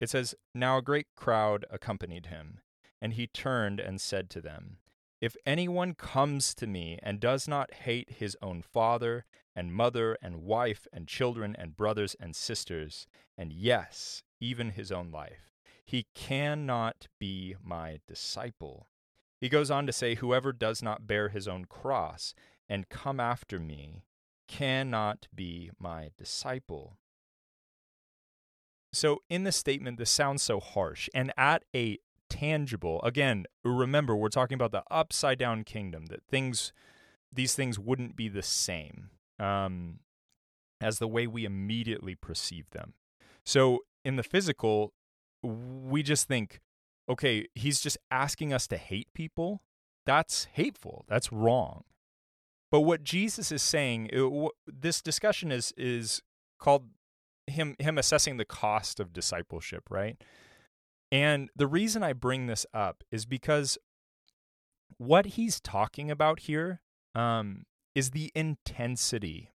it 0.00 0.08
says, 0.08 0.34
Now 0.54 0.78
a 0.78 0.82
great 0.82 1.08
crowd 1.14 1.66
accompanied 1.70 2.26
him, 2.26 2.60
and 3.02 3.12
he 3.12 3.26
turned 3.26 3.80
and 3.80 4.00
said 4.00 4.30
to 4.30 4.40
them, 4.40 4.78
If 5.20 5.36
anyone 5.44 5.92
comes 5.92 6.54
to 6.54 6.66
me 6.66 6.98
and 7.02 7.20
does 7.20 7.46
not 7.46 7.74
hate 7.74 8.12
his 8.12 8.34
own 8.40 8.62
father 8.62 9.26
and 9.56 9.72
mother 9.72 10.16
and 10.22 10.42
wife 10.42 10.86
and 10.92 11.06
children 11.06 11.54
and 11.58 11.76
brothers 11.76 12.16
and 12.18 12.34
sisters, 12.34 13.06
and 13.36 13.52
yes, 13.52 14.22
even 14.40 14.70
his 14.70 14.90
own 14.90 15.10
life, 15.10 15.52
he 15.84 16.06
cannot 16.14 17.08
be 17.18 17.54
my 17.62 18.00
disciple. 18.06 18.88
He 19.40 19.48
goes 19.48 19.70
on 19.70 19.86
to 19.86 19.92
say, 19.92 20.14
Whoever 20.14 20.52
does 20.52 20.82
not 20.82 21.06
bear 21.06 21.28
his 21.28 21.46
own 21.46 21.66
cross 21.66 22.34
and 22.68 22.88
come 22.88 23.20
after 23.20 23.58
me 23.58 24.04
cannot 24.48 25.28
be 25.34 25.70
my 25.78 26.10
disciple. 26.18 26.98
So, 28.92 29.22
in 29.28 29.42
the 29.42 29.52
statement, 29.52 29.98
this 29.98 30.10
sounds 30.10 30.42
so 30.42 30.60
harsh, 30.60 31.08
and 31.12 31.32
at 31.36 31.64
a 31.74 31.98
tangible, 32.30 33.02
again, 33.02 33.44
remember, 33.64 34.14
we're 34.14 34.28
talking 34.28 34.54
about 34.54 34.70
the 34.70 34.84
upside 34.88 35.38
down 35.38 35.64
kingdom, 35.64 36.06
that 36.06 36.22
things, 36.22 36.72
these 37.32 37.54
things 37.54 37.76
wouldn't 37.78 38.14
be 38.14 38.28
the 38.28 38.42
same 38.42 39.10
um, 39.38 40.00
as 40.80 40.98
the 40.98 41.08
way 41.08 41.26
we 41.26 41.44
immediately 41.44 42.14
perceive 42.14 42.70
them. 42.70 42.94
So, 43.44 43.80
in 44.04 44.16
the 44.16 44.22
physical, 44.22 44.92
we 45.42 46.02
just 46.02 46.28
think, 46.28 46.60
okay, 47.08 47.46
he's 47.54 47.80
just 47.80 47.98
asking 48.10 48.52
us 48.52 48.66
to 48.68 48.76
hate 48.76 49.08
people. 49.14 49.62
That's 50.06 50.46
hateful. 50.52 51.04
That's 51.08 51.32
wrong. 51.32 51.84
But 52.70 52.80
what 52.80 53.04
Jesus 53.04 53.52
is 53.52 53.62
saying, 53.62 54.10
it, 54.12 54.50
this 54.66 55.00
discussion 55.00 55.52
is 55.52 55.72
is 55.76 56.22
called 56.58 56.88
him 57.46 57.76
him 57.78 57.98
assessing 57.98 58.36
the 58.36 58.44
cost 58.44 59.00
of 59.00 59.12
discipleship, 59.12 59.84
right? 59.90 60.16
And 61.12 61.50
the 61.54 61.66
reason 61.66 62.02
I 62.02 62.12
bring 62.12 62.46
this 62.46 62.66
up 62.74 63.04
is 63.10 63.26
because 63.26 63.78
what 64.98 65.26
he's 65.26 65.60
talking 65.60 66.10
about 66.10 66.40
here 66.40 66.80
um, 67.14 67.64
is 67.94 68.10
the 68.10 68.32
intensity 68.34 69.50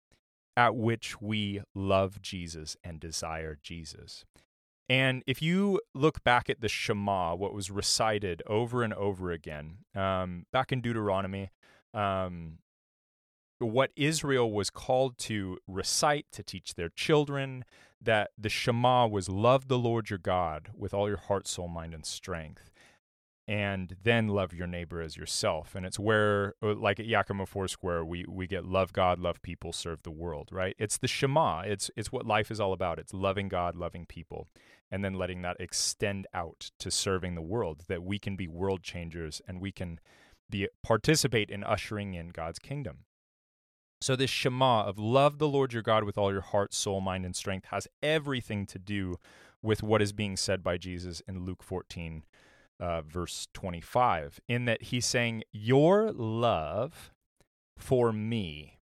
at 0.56 0.74
which 0.74 1.20
we 1.20 1.60
love 1.74 2.22
Jesus 2.22 2.76
and 2.82 2.98
desire 2.98 3.58
Jesus. 3.62 4.24
And 4.88 5.22
if 5.26 5.42
you 5.42 5.80
look 5.94 6.22
back 6.22 6.48
at 6.48 6.60
the 6.60 6.68
Shema, 6.68 7.34
what 7.34 7.52
was 7.52 7.70
recited 7.70 8.42
over 8.46 8.82
and 8.82 8.94
over 8.94 9.32
again, 9.32 9.78
um, 9.94 10.46
back 10.52 10.70
in 10.70 10.80
Deuteronomy, 10.80 11.50
um, 11.92 12.58
what 13.58 13.90
Israel 13.96 14.50
was 14.50 14.70
called 14.70 15.18
to 15.18 15.58
recite, 15.66 16.26
to 16.32 16.42
teach 16.42 16.74
their 16.74 16.88
children, 16.88 17.64
that 18.00 18.30
the 18.38 18.48
Shema 18.48 19.06
was 19.06 19.28
love 19.28 19.68
the 19.68 19.78
Lord 19.78 20.10
your 20.10 20.18
God 20.18 20.70
with 20.76 20.94
all 20.94 21.08
your 21.08 21.16
heart, 21.16 21.48
soul, 21.48 21.66
mind, 21.66 21.94
and 21.94 22.06
strength 22.06 22.70
and 23.48 23.96
then 24.02 24.28
love 24.28 24.52
your 24.52 24.66
neighbor 24.66 25.00
as 25.00 25.16
yourself. 25.16 25.74
And 25.74 25.86
it's 25.86 25.98
where, 25.98 26.54
uh, 26.62 26.74
like 26.74 26.98
at 26.98 27.06
Yakima 27.06 27.46
Foursquare, 27.46 28.04
we 28.04 28.24
we 28.28 28.46
get 28.46 28.64
love 28.64 28.92
God, 28.92 29.18
love 29.18 29.40
people, 29.42 29.72
serve 29.72 30.02
the 30.02 30.10
world. 30.10 30.48
Right? 30.50 30.74
It's 30.78 30.98
the 30.98 31.08
Shema. 31.08 31.60
It's 31.60 31.90
it's 31.96 32.10
what 32.10 32.26
life 32.26 32.50
is 32.50 32.60
all 32.60 32.72
about. 32.72 32.98
It's 32.98 33.14
loving 33.14 33.48
God, 33.48 33.76
loving 33.76 34.04
people, 34.06 34.48
and 34.90 35.04
then 35.04 35.14
letting 35.14 35.42
that 35.42 35.56
extend 35.60 36.26
out 36.34 36.70
to 36.80 36.90
serving 36.90 37.34
the 37.34 37.42
world. 37.42 37.84
That 37.88 38.02
we 38.02 38.18
can 38.18 38.36
be 38.36 38.48
world 38.48 38.82
changers 38.82 39.40
and 39.46 39.60
we 39.60 39.70
can 39.70 40.00
be 40.50 40.68
participate 40.82 41.50
in 41.50 41.62
ushering 41.62 42.14
in 42.14 42.28
God's 42.28 42.58
kingdom. 42.58 42.98
So 44.00 44.14
this 44.16 44.30
Shema 44.30 44.82
of 44.82 44.98
love 44.98 45.38
the 45.38 45.48
Lord 45.48 45.72
your 45.72 45.82
God 45.82 46.04
with 46.04 46.18
all 46.18 46.32
your 46.32 46.42
heart, 46.42 46.74
soul, 46.74 47.00
mind, 47.00 47.24
and 47.24 47.34
strength 47.34 47.66
has 47.66 47.88
everything 48.02 48.66
to 48.66 48.78
do 48.78 49.16
with 49.62 49.82
what 49.82 50.02
is 50.02 50.12
being 50.12 50.36
said 50.36 50.62
by 50.62 50.76
Jesus 50.76 51.22
in 51.26 51.44
Luke 51.44 51.62
14 51.62 52.24
uh, 52.80 53.02
verse 53.02 53.48
25, 53.54 54.40
in 54.48 54.64
that 54.66 54.84
he's 54.84 55.06
saying, 55.06 55.42
Your 55.52 56.12
love 56.12 57.12
for 57.76 58.12
me 58.12 58.78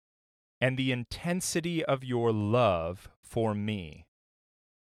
and 0.62 0.77
the 0.77 0.91
intensity 0.91 1.84
of 1.84 2.03
your 2.03 2.31
love 2.31 3.10
for 3.24 3.53
me 3.53 4.05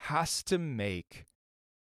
has 0.00 0.42
to 0.44 0.58
make 0.58 1.26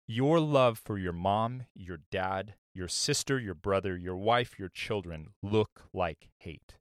your 0.07 0.39
love 0.39 0.77
for 0.77 0.97
your 0.97 1.13
mom, 1.13 1.63
your 1.73 1.99
dad, 2.11 2.55
your 2.73 2.87
sister, 2.87 3.39
your 3.39 3.55
brother, 3.55 3.95
your 3.95 4.17
wife, 4.17 4.59
your 4.59 4.69
children 4.69 5.29
look 5.41 5.83
like 5.93 6.29
hate. 6.39 6.75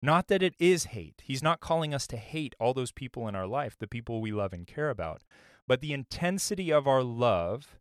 Not 0.00 0.28
that 0.28 0.42
it 0.42 0.54
is 0.58 0.84
hate. 0.84 1.22
He's 1.24 1.42
not 1.42 1.60
calling 1.60 1.92
us 1.92 2.06
to 2.08 2.16
hate 2.16 2.54
all 2.58 2.72
those 2.72 2.92
people 2.92 3.26
in 3.28 3.34
our 3.34 3.46
life, 3.46 3.76
the 3.78 3.88
people 3.88 4.20
we 4.20 4.32
love 4.32 4.52
and 4.52 4.66
care 4.66 4.90
about. 4.90 5.22
But 5.66 5.80
the 5.80 5.92
intensity 5.92 6.72
of 6.72 6.86
our 6.86 7.02
love 7.02 7.78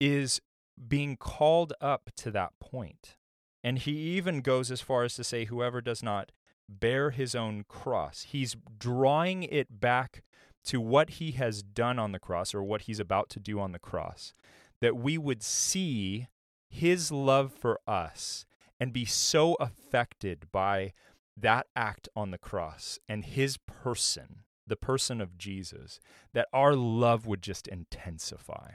is 0.00 0.40
being 0.86 1.16
called 1.16 1.72
up 1.80 2.10
to 2.16 2.30
that 2.30 2.52
point. 2.60 3.16
And 3.64 3.78
he 3.78 3.92
even 4.16 4.40
goes 4.40 4.70
as 4.70 4.80
far 4.80 5.04
as 5.04 5.14
to 5.14 5.24
say, 5.24 5.46
whoever 5.46 5.80
does 5.80 6.02
not 6.02 6.30
bear 6.68 7.10
his 7.10 7.34
own 7.34 7.64
cross, 7.66 8.26
he's 8.28 8.56
drawing 8.78 9.42
it 9.42 9.80
back 9.80 10.22
to 10.64 10.80
what 10.80 11.10
he 11.10 11.32
has 11.32 11.62
done 11.62 11.98
on 11.98 12.12
the 12.12 12.18
cross 12.18 12.54
or 12.54 12.62
what 12.62 12.82
he's 12.82 13.00
about 13.00 13.30
to 13.30 13.40
do 13.40 13.58
on 13.58 13.72
the 13.72 13.78
cross, 13.78 14.34
that 14.80 14.96
we 14.96 15.16
would 15.16 15.42
see 15.42 16.28
his 16.68 17.10
love 17.10 17.52
for 17.52 17.80
us 17.86 18.44
and 18.78 18.92
be 18.92 19.04
so 19.04 19.54
affected 19.54 20.46
by 20.52 20.92
that 21.36 21.66
act 21.74 22.08
on 22.14 22.30
the 22.30 22.38
cross 22.38 22.98
and 23.08 23.24
his 23.24 23.56
person, 23.56 24.40
the 24.66 24.76
person 24.76 25.20
of 25.20 25.38
Jesus, 25.38 26.00
that 26.34 26.48
our 26.52 26.74
love 26.74 27.26
would 27.26 27.42
just 27.42 27.66
intensify. 27.66 28.72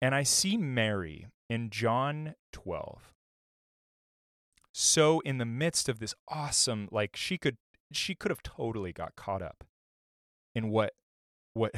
And 0.00 0.14
I 0.14 0.22
see 0.22 0.56
Mary 0.56 1.26
in 1.48 1.70
John 1.70 2.34
12. 2.52 3.12
So 4.72 5.20
in 5.20 5.38
the 5.38 5.44
midst 5.44 5.88
of 5.88 5.98
this 5.98 6.14
awesome 6.28 6.88
like 6.92 7.16
she 7.16 7.36
could 7.36 7.56
she 7.90 8.14
could 8.14 8.30
have 8.30 8.42
totally 8.42 8.92
got 8.92 9.16
caught 9.16 9.42
up 9.42 9.64
in 10.54 10.70
what 10.70 10.92
what 11.54 11.72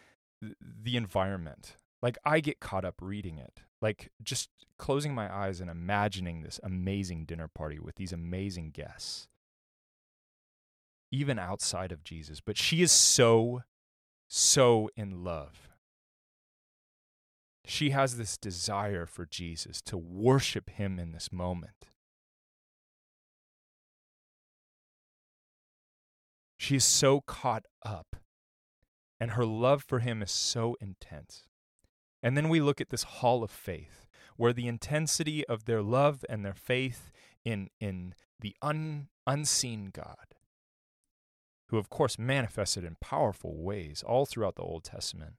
the 0.40 0.96
environment. 0.96 1.76
Like 2.02 2.16
I 2.24 2.40
get 2.40 2.60
caught 2.60 2.84
up 2.84 2.94
reading 3.00 3.38
it. 3.38 3.60
Like 3.82 4.10
just 4.22 4.48
closing 4.78 5.14
my 5.14 5.32
eyes 5.32 5.60
and 5.60 5.70
imagining 5.70 6.42
this 6.42 6.58
amazing 6.62 7.26
dinner 7.26 7.48
party 7.48 7.78
with 7.78 7.96
these 7.96 8.12
amazing 8.12 8.70
guests. 8.70 9.28
Even 11.12 11.38
outside 11.38 11.92
of 11.92 12.02
Jesus, 12.02 12.40
but 12.40 12.56
she 12.56 12.82
is 12.82 12.90
so 12.90 13.62
so 14.28 14.90
in 14.96 15.22
love 15.22 15.65
she 17.68 17.90
has 17.90 18.16
this 18.16 18.38
desire 18.38 19.06
for 19.06 19.26
Jesus 19.26 19.82
to 19.82 19.98
worship 19.98 20.70
him 20.70 21.00
in 21.00 21.10
this 21.10 21.32
moment. 21.32 21.88
She 26.58 26.76
is 26.76 26.84
so 26.84 27.20
caught 27.20 27.64
up, 27.84 28.16
and 29.20 29.32
her 29.32 29.44
love 29.44 29.82
for 29.82 29.98
him 29.98 30.22
is 30.22 30.30
so 30.30 30.76
intense. 30.80 31.48
And 32.22 32.36
then 32.36 32.48
we 32.48 32.60
look 32.60 32.80
at 32.80 32.90
this 32.90 33.02
hall 33.02 33.42
of 33.42 33.50
faith, 33.50 34.06
where 34.36 34.52
the 34.52 34.68
intensity 34.68 35.44
of 35.46 35.64
their 35.64 35.82
love 35.82 36.24
and 36.28 36.44
their 36.44 36.54
faith 36.54 37.10
in, 37.44 37.68
in 37.80 38.14
the 38.40 38.54
un, 38.62 39.08
unseen 39.26 39.90
God, 39.92 40.34
who 41.68 41.78
of 41.78 41.90
course 41.90 42.18
manifested 42.18 42.84
in 42.84 42.96
powerful 43.00 43.56
ways 43.56 44.04
all 44.06 44.24
throughout 44.24 44.54
the 44.54 44.62
Old 44.62 44.84
Testament, 44.84 45.34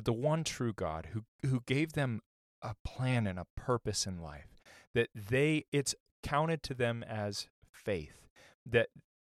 but 0.00 0.06
the 0.06 0.12
one 0.14 0.44
true 0.44 0.72
God 0.72 1.08
who, 1.12 1.24
who 1.46 1.62
gave 1.66 1.92
them 1.92 2.22
a 2.62 2.74
plan 2.86 3.26
and 3.26 3.38
a 3.38 3.44
purpose 3.54 4.06
in 4.06 4.22
life, 4.22 4.62
that 4.94 5.10
they, 5.14 5.66
it's 5.72 5.94
counted 6.22 6.62
to 6.62 6.72
them 6.72 7.02
as 7.02 7.48
faith, 7.70 8.26
that 8.64 8.88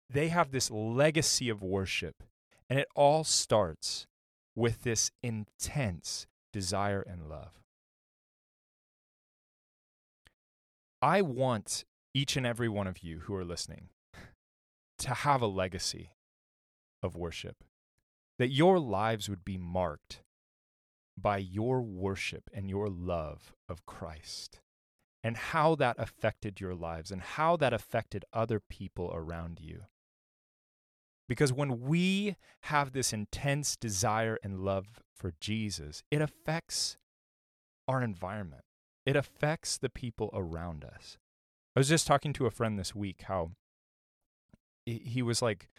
they 0.10 0.30
have 0.30 0.50
this 0.50 0.72
legacy 0.72 1.50
of 1.50 1.62
worship. 1.62 2.24
And 2.68 2.80
it 2.80 2.88
all 2.96 3.24
starts 3.24 4.08
with 4.56 4.82
this 4.82 5.12
intense 5.22 6.26
desire 6.52 7.06
and 7.08 7.30
love. 7.30 7.62
I 11.00 11.22
want 11.22 11.86
each 12.16 12.36
and 12.36 12.48
every 12.48 12.70
one 12.70 12.88
of 12.88 13.04
you 13.04 13.20
who 13.26 13.36
are 13.36 13.46
listening 13.46 13.90
to 14.98 15.14
have 15.14 15.44
a 15.44 15.48
legacy 15.48 16.10
of 17.04 17.16
worship, 17.16 17.58
that 18.40 18.50
your 18.50 18.80
lives 18.80 19.30
would 19.30 19.46
be 19.46 19.60
marked 19.60 20.24
by 21.18 21.38
your 21.38 21.82
worship 21.82 22.50
and 22.54 22.70
your 22.70 22.90
love 22.90 23.54
of 23.70 23.86
Christ, 23.86 24.60
and 25.24 25.38
how 25.38 25.76
that 25.76 25.96
affected 25.98 26.60
your 26.60 26.76
lives 26.76 27.12
and 27.12 27.22
how 27.22 27.56
that 27.58 27.74
affected 27.74 28.26
other 28.34 28.60
people 28.60 29.12
around 29.14 29.60
you. 29.62 29.84
Because 31.28 31.52
when 31.52 31.82
we 31.82 32.36
have 32.64 32.92
this 32.92 33.12
intense 33.12 33.76
desire 33.76 34.38
and 34.44 34.60
love 34.60 35.02
for 35.16 35.34
Jesus, 35.40 36.04
it 36.12 36.22
affects 36.22 36.98
our 37.88 38.04
environment. 38.04 38.62
It 39.06 39.16
affects 39.16 39.78
the 39.78 39.90
people 39.90 40.30
around 40.34 40.84
us. 40.84 41.18
I 41.76 41.80
was 41.80 41.90
just 41.90 42.08
talking 42.08 42.34
to 42.34 42.46
a 42.46 42.52
friend 42.52 42.78
this 42.78 42.94
week 42.94 43.24
how 43.24 43.52
he 44.86 45.22
was 45.24 45.42
like 45.42 45.70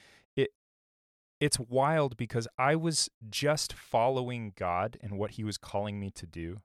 it's 1.40 1.58
wild 1.58 2.16
because 2.16 2.48
I 2.58 2.76
was 2.76 3.10
just 3.28 3.72
following 3.72 4.52
God 4.56 4.96
and 5.00 5.18
what 5.18 5.32
he 5.32 5.44
was 5.44 5.58
calling 5.58 6.00
me 6.00 6.10
to 6.12 6.26
do. 6.26 6.58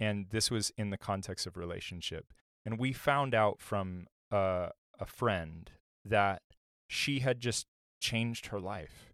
And 0.00 0.26
this 0.30 0.50
was 0.50 0.72
in 0.76 0.90
the 0.90 0.98
context 0.98 1.46
of 1.46 1.56
relationship. 1.56 2.32
And 2.64 2.78
we 2.78 2.92
found 2.92 3.34
out 3.34 3.60
from 3.60 4.06
uh, 4.30 4.68
a 4.98 5.06
friend 5.06 5.70
that 6.04 6.42
she 6.88 7.20
had 7.20 7.40
just 7.40 7.66
changed 8.00 8.46
her 8.46 8.60
life 8.60 9.12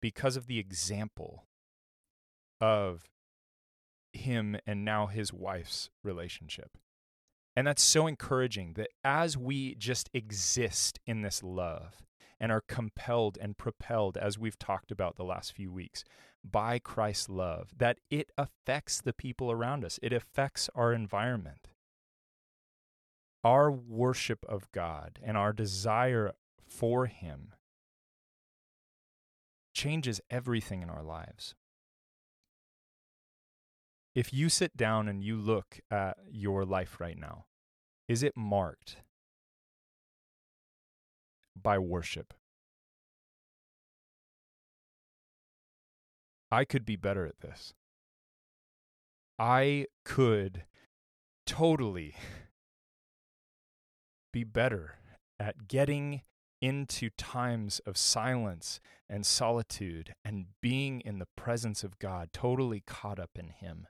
because 0.00 0.36
of 0.36 0.46
the 0.46 0.58
example 0.58 1.44
of 2.60 3.04
him 4.12 4.56
and 4.66 4.84
now 4.84 5.06
his 5.06 5.32
wife's 5.32 5.90
relationship. 6.02 6.78
And 7.54 7.66
that's 7.66 7.82
so 7.82 8.06
encouraging 8.06 8.74
that 8.74 8.88
as 9.02 9.36
we 9.36 9.74
just 9.74 10.08
exist 10.12 10.98
in 11.06 11.22
this 11.22 11.42
love 11.42 12.05
and 12.38 12.52
are 12.52 12.62
compelled 12.66 13.38
and 13.40 13.56
propelled, 13.56 14.16
as 14.16 14.38
we've 14.38 14.58
talked 14.58 14.90
about 14.90 15.16
the 15.16 15.24
last 15.24 15.52
few 15.52 15.72
weeks, 15.72 16.04
by 16.44 16.78
Christ's 16.78 17.28
love, 17.28 17.70
that 17.76 17.98
it 18.10 18.30
affects 18.36 19.00
the 19.00 19.12
people 19.12 19.50
around 19.50 19.84
us, 19.84 19.98
it 20.02 20.12
affects 20.12 20.68
our 20.74 20.92
environment. 20.92 21.68
Our 23.42 23.70
worship 23.70 24.44
of 24.48 24.70
God 24.72 25.18
and 25.22 25.36
our 25.36 25.52
desire 25.52 26.32
for 26.66 27.06
Him 27.06 27.54
changes 29.72 30.20
everything 30.30 30.82
in 30.82 30.90
our 30.90 31.02
lives. 31.02 31.54
If 34.14 34.32
you 34.32 34.48
sit 34.48 34.76
down 34.76 35.08
and 35.08 35.22
you 35.22 35.36
look 35.36 35.80
at 35.90 36.16
your 36.30 36.64
life 36.64 36.96
right 36.98 37.18
now, 37.18 37.44
is 38.08 38.22
it 38.22 38.36
marked 38.36 38.96
by 41.62 41.78
worship? 41.78 42.34
I 46.50 46.64
could 46.64 46.84
be 46.84 46.96
better 46.96 47.26
at 47.26 47.40
this. 47.40 47.74
I 49.38 49.86
could 50.04 50.64
totally 51.46 52.14
be 54.32 54.44
better 54.44 54.96
at 55.38 55.68
getting 55.68 56.22
into 56.62 57.10
times 57.10 57.80
of 57.80 57.96
silence 57.96 58.80
and 59.08 59.26
solitude 59.26 60.14
and 60.24 60.46
being 60.62 61.00
in 61.00 61.18
the 61.18 61.28
presence 61.36 61.84
of 61.84 61.98
God, 61.98 62.30
totally 62.32 62.82
caught 62.86 63.18
up 63.18 63.30
in 63.38 63.48
Him. 63.48 63.86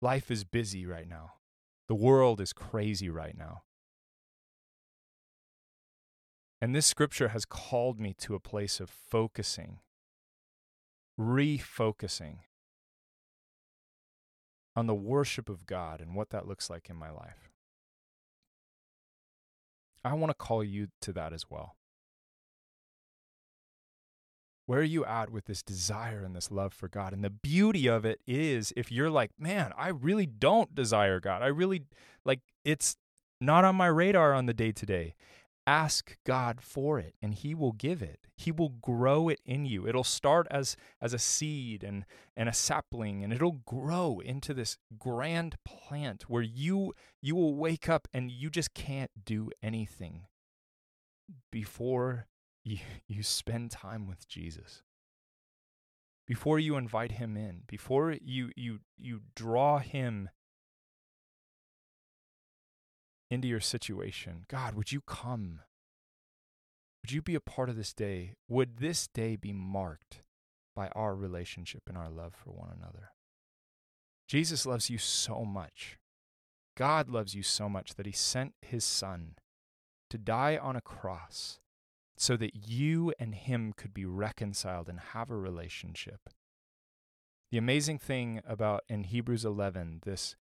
Life 0.00 0.30
is 0.30 0.44
busy 0.44 0.86
right 0.86 1.08
now. 1.08 1.32
The 1.88 1.94
world 1.94 2.40
is 2.40 2.52
crazy 2.52 3.08
right 3.08 3.36
now. 3.36 3.62
And 6.60 6.74
this 6.74 6.86
scripture 6.86 7.28
has 7.28 7.44
called 7.44 8.00
me 8.00 8.14
to 8.18 8.34
a 8.34 8.40
place 8.40 8.80
of 8.80 8.90
focusing, 8.90 9.78
refocusing 11.18 12.38
on 14.74 14.86
the 14.86 14.94
worship 14.94 15.48
of 15.48 15.66
God 15.66 16.00
and 16.00 16.14
what 16.14 16.30
that 16.30 16.46
looks 16.46 16.68
like 16.68 16.90
in 16.90 16.96
my 16.96 17.10
life. 17.10 17.50
I 20.04 20.14
want 20.14 20.30
to 20.30 20.34
call 20.34 20.64
you 20.64 20.88
to 21.02 21.12
that 21.12 21.32
as 21.32 21.50
well. 21.50 21.76
Where 24.66 24.80
are 24.80 24.84
you 24.84 25.04
at 25.04 25.30
with 25.30 25.46
this 25.46 25.62
desire 25.62 26.22
and 26.24 26.36
this 26.36 26.50
love 26.50 26.74
for 26.74 26.88
God? 26.88 27.12
And 27.12 27.24
the 27.24 27.30
beauty 27.30 27.86
of 27.86 28.04
it 28.04 28.20
is 28.26 28.72
if 28.76 28.92
you're 28.92 29.10
like, 29.10 29.30
man, 29.38 29.72
I 29.76 29.88
really 29.88 30.26
don't 30.26 30.74
desire 30.74 31.20
God. 31.20 31.42
I 31.42 31.46
really, 31.46 31.84
like, 32.24 32.40
it's 32.64 32.96
not 33.40 33.64
on 33.64 33.76
my 33.76 33.86
radar 33.86 34.34
on 34.34 34.46
the 34.46 34.52
day 34.52 34.72
to 34.72 34.86
day. 34.86 35.14
Ask 35.68 36.16
God 36.24 36.62
for 36.62 36.98
it 36.98 37.14
and 37.20 37.34
He 37.34 37.54
will 37.54 37.72
give 37.72 38.00
it. 38.00 38.20
He 38.34 38.50
will 38.50 38.70
grow 38.70 39.28
it 39.28 39.38
in 39.44 39.66
you. 39.66 39.86
It'll 39.86 40.02
start 40.02 40.46
as, 40.50 40.78
as 40.98 41.12
a 41.12 41.18
seed 41.18 41.84
and, 41.84 42.06
and 42.34 42.48
a 42.48 42.54
sapling, 42.54 43.22
and 43.22 43.34
it'll 43.34 43.60
grow 43.66 44.20
into 44.24 44.54
this 44.54 44.78
grand 44.98 45.56
plant 45.66 46.22
where 46.22 46.40
you, 46.42 46.94
you 47.20 47.36
will 47.36 47.54
wake 47.54 47.86
up 47.86 48.08
and 48.14 48.30
you 48.30 48.48
just 48.48 48.72
can't 48.72 49.10
do 49.26 49.50
anything 49.62 50.22
before 51.52 52.28
you, 52.64 52.78
you 53.06 53.22
spend 53.22 53.70
time 53.70 54.06
with 54.06 54.26
Jesus. 54.26 54.82
Before 56.26 56.58
you 56.58 56.76
invite 56.76 57.12
him 57.12 57.36
in, 57.36 57.62
before 57.66 58.16
you 58.22 58.50
you 58.54 58.80
you 58.98 59.20
draw 59.34 59.78
him 59.78 60.28
into 63.30 63.48
your 63.48 63.60
situation. 63.60 64.44
God, 64.48 64.74
would 64.74 64.92
you 64.92 65.00
come? 65.00 65.60
Would 67.02 67.12
you 67.12 67.22
be 67.22 67.34
a 67.34 67.40
part 67.40 67.68
of 67.68 67.76
this 67.76 67.92
day? 67.92 68.34
Would 68.48 68.78
this 68.78 69.06
day 69.06 69.36
be 69.36 69.52
marked 69.52 70.22
by 70.74 70.88
our 70.88 71.14
relationship 71.14 71.82
and 71.88 71.96
our 71.96 72.10
love 72.10 72.34
for 72.34 72.50
one 72.50 72.70
another? 72.76 73.12
Jesus 74.28 74.66
loves 74.66 74.90
you 74.90 74.98
so 74.98 75.44
much. 75.44 75.98
God 76.76 77.08
loves 77.08 77.34
you 77.34 77.42
so 77.42 77.68
much 77.68 77.94
that 77.94 78.06
he 78.06 78.12
sent 78.12 78.54
his 78.60 78.84
son 78.84 79.36
to 80.10 80.18
die 80.18 80.56
on 80.56 80.76
a 80.76 80.80
cross 80.80 81.58
so 82.16 82.36
that 82.36 82.68
you 82.68 83.12
and 83.18 83.34
him 83.34 83.72
could 83.76 83.94
be 83.94 84.04
reconciled 84.04 84.88
and 84.88 85.00
have 85.12 85.30
a 85.30 85.36
relationship. 85.36 86.28
The 87.50 87.58
amazing 87.58 87.98
thing 87.98 88.42
about 88.46 88.84
in 88.88 89.04
Hebrews 89.04 89.44
11, 89.44 90.02
this, 90.04 90.36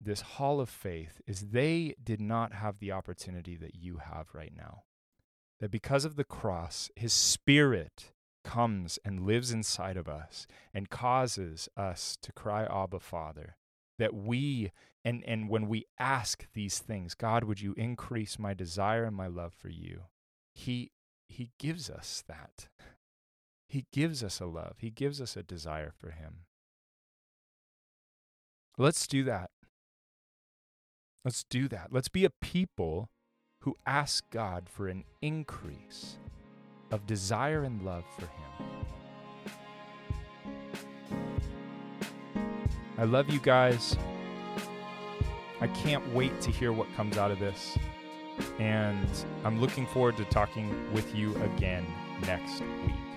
this 0.00 0.20
hall 0.20 0.60
of 0.60 0.68
faith, 0.68 1.20
is 1.26 1.50
they 1.50 1.94
did 2.02 2.20
not 2.20 2.52
have 2.54 2.78
the 2.78 2.92
opportunity 2.92 3.56
that 3.56 3.74
you 3.74 3.98
have 3.98 4.28
right 4.32 4.52
now. 4.56 4.82
That 5.60 5.70
because 5.70 6.04
of 6.04 6.16
the 6.16 6.24
cross, 6.24 6.90
his 6.94 7.12
spirit 7.12 8.12
comes 8.44 8.98
and 9.04 9.26
lives 9.26 9.50
inside 9.52 9.96
of 9.96 10.08
us 10.08 10.46
and 10.72 10.88
causes 10.88 11.68
us 11.76 12.16
to 12.22 12.32
cry, 12.32 12.64
Abba, 12.64 13.00
Father. 13.00 13.56
That 13.98 14.14
we, 14.14 14.70
and, 15.04 15.24
and 15.26 15.48
when 15.48 15.68
we 15.68 15.86
ask 15.98 16.46
these 16.54 16.78
things, 16.78 17.14
God, 17.14 17.44
would 17.44 17.60
you 17.60 17.74
increase 17.76 18.38
my 18.38 18.54
desire 18.54 19.04
and 19.04 19.16
my 19.16 19.26
love 19.26 19.52
for 19.52 19.68
you? 19.68 20.02
He, 20.54 20.92
he 21.28 21.50
gives 21.58 21.90
us 21.90 22.22
that. 22.28 22.68
He 23.68 23.84
gives 23.92 24.24
us 24.24 24.40
a 24.40 24.46
love. 24.46 24.76
He 24.78 24.90
gives 24.90 25.20
us 25.20 25.36
a 25.36 25.42
desire 25.42 25.92
for 25.96 26.10
Him. 26.10 26.46
Let's 28.78 29.06
do 29.06 29.24
that. 29.24 29.50
Let's 31.24 31.44
do 31.44 31.68
that. 31.68 31.88
Let's 31.90 32.08
be 32.08 32.24
a 32.24 32.30
people 32.30 33.10
who 33.62 33.76
ask 33.86 34.24
God 34.30 34.68
for 34.68 34.88
an 34.88 35.04
increase 35.20 36.18
of 36.90 37.06
desire 37.06 37.64
and 37.64 37.82
love 37.82 38.04
for 38.18 38.26
Him. 38.26 38.78
I 42.96 43.04
love 43.04 43.30
you 43.30 43.40
guys. 43.40 43.96
I 45.60 45.66
can't 45.68 46.14
wait 46.14 46.40
to 46.42 46.50
hear 46.50 46.72
what 46.72 46.92
comes 46.96 47.16
out 47.18 47.30
of 47.30 47.38
this. 47.38 47.76
And 48.58 49.08
I'm 49.44 49.60
looking 49.60 49.86
forward 49.86 50.16
to 50.18 50.24
talking 50.26 50.92
with 50.92 51.14
you 51.14 51.36
again 51.42 51.84
next 52.22 52.60
week. 52.60 53.07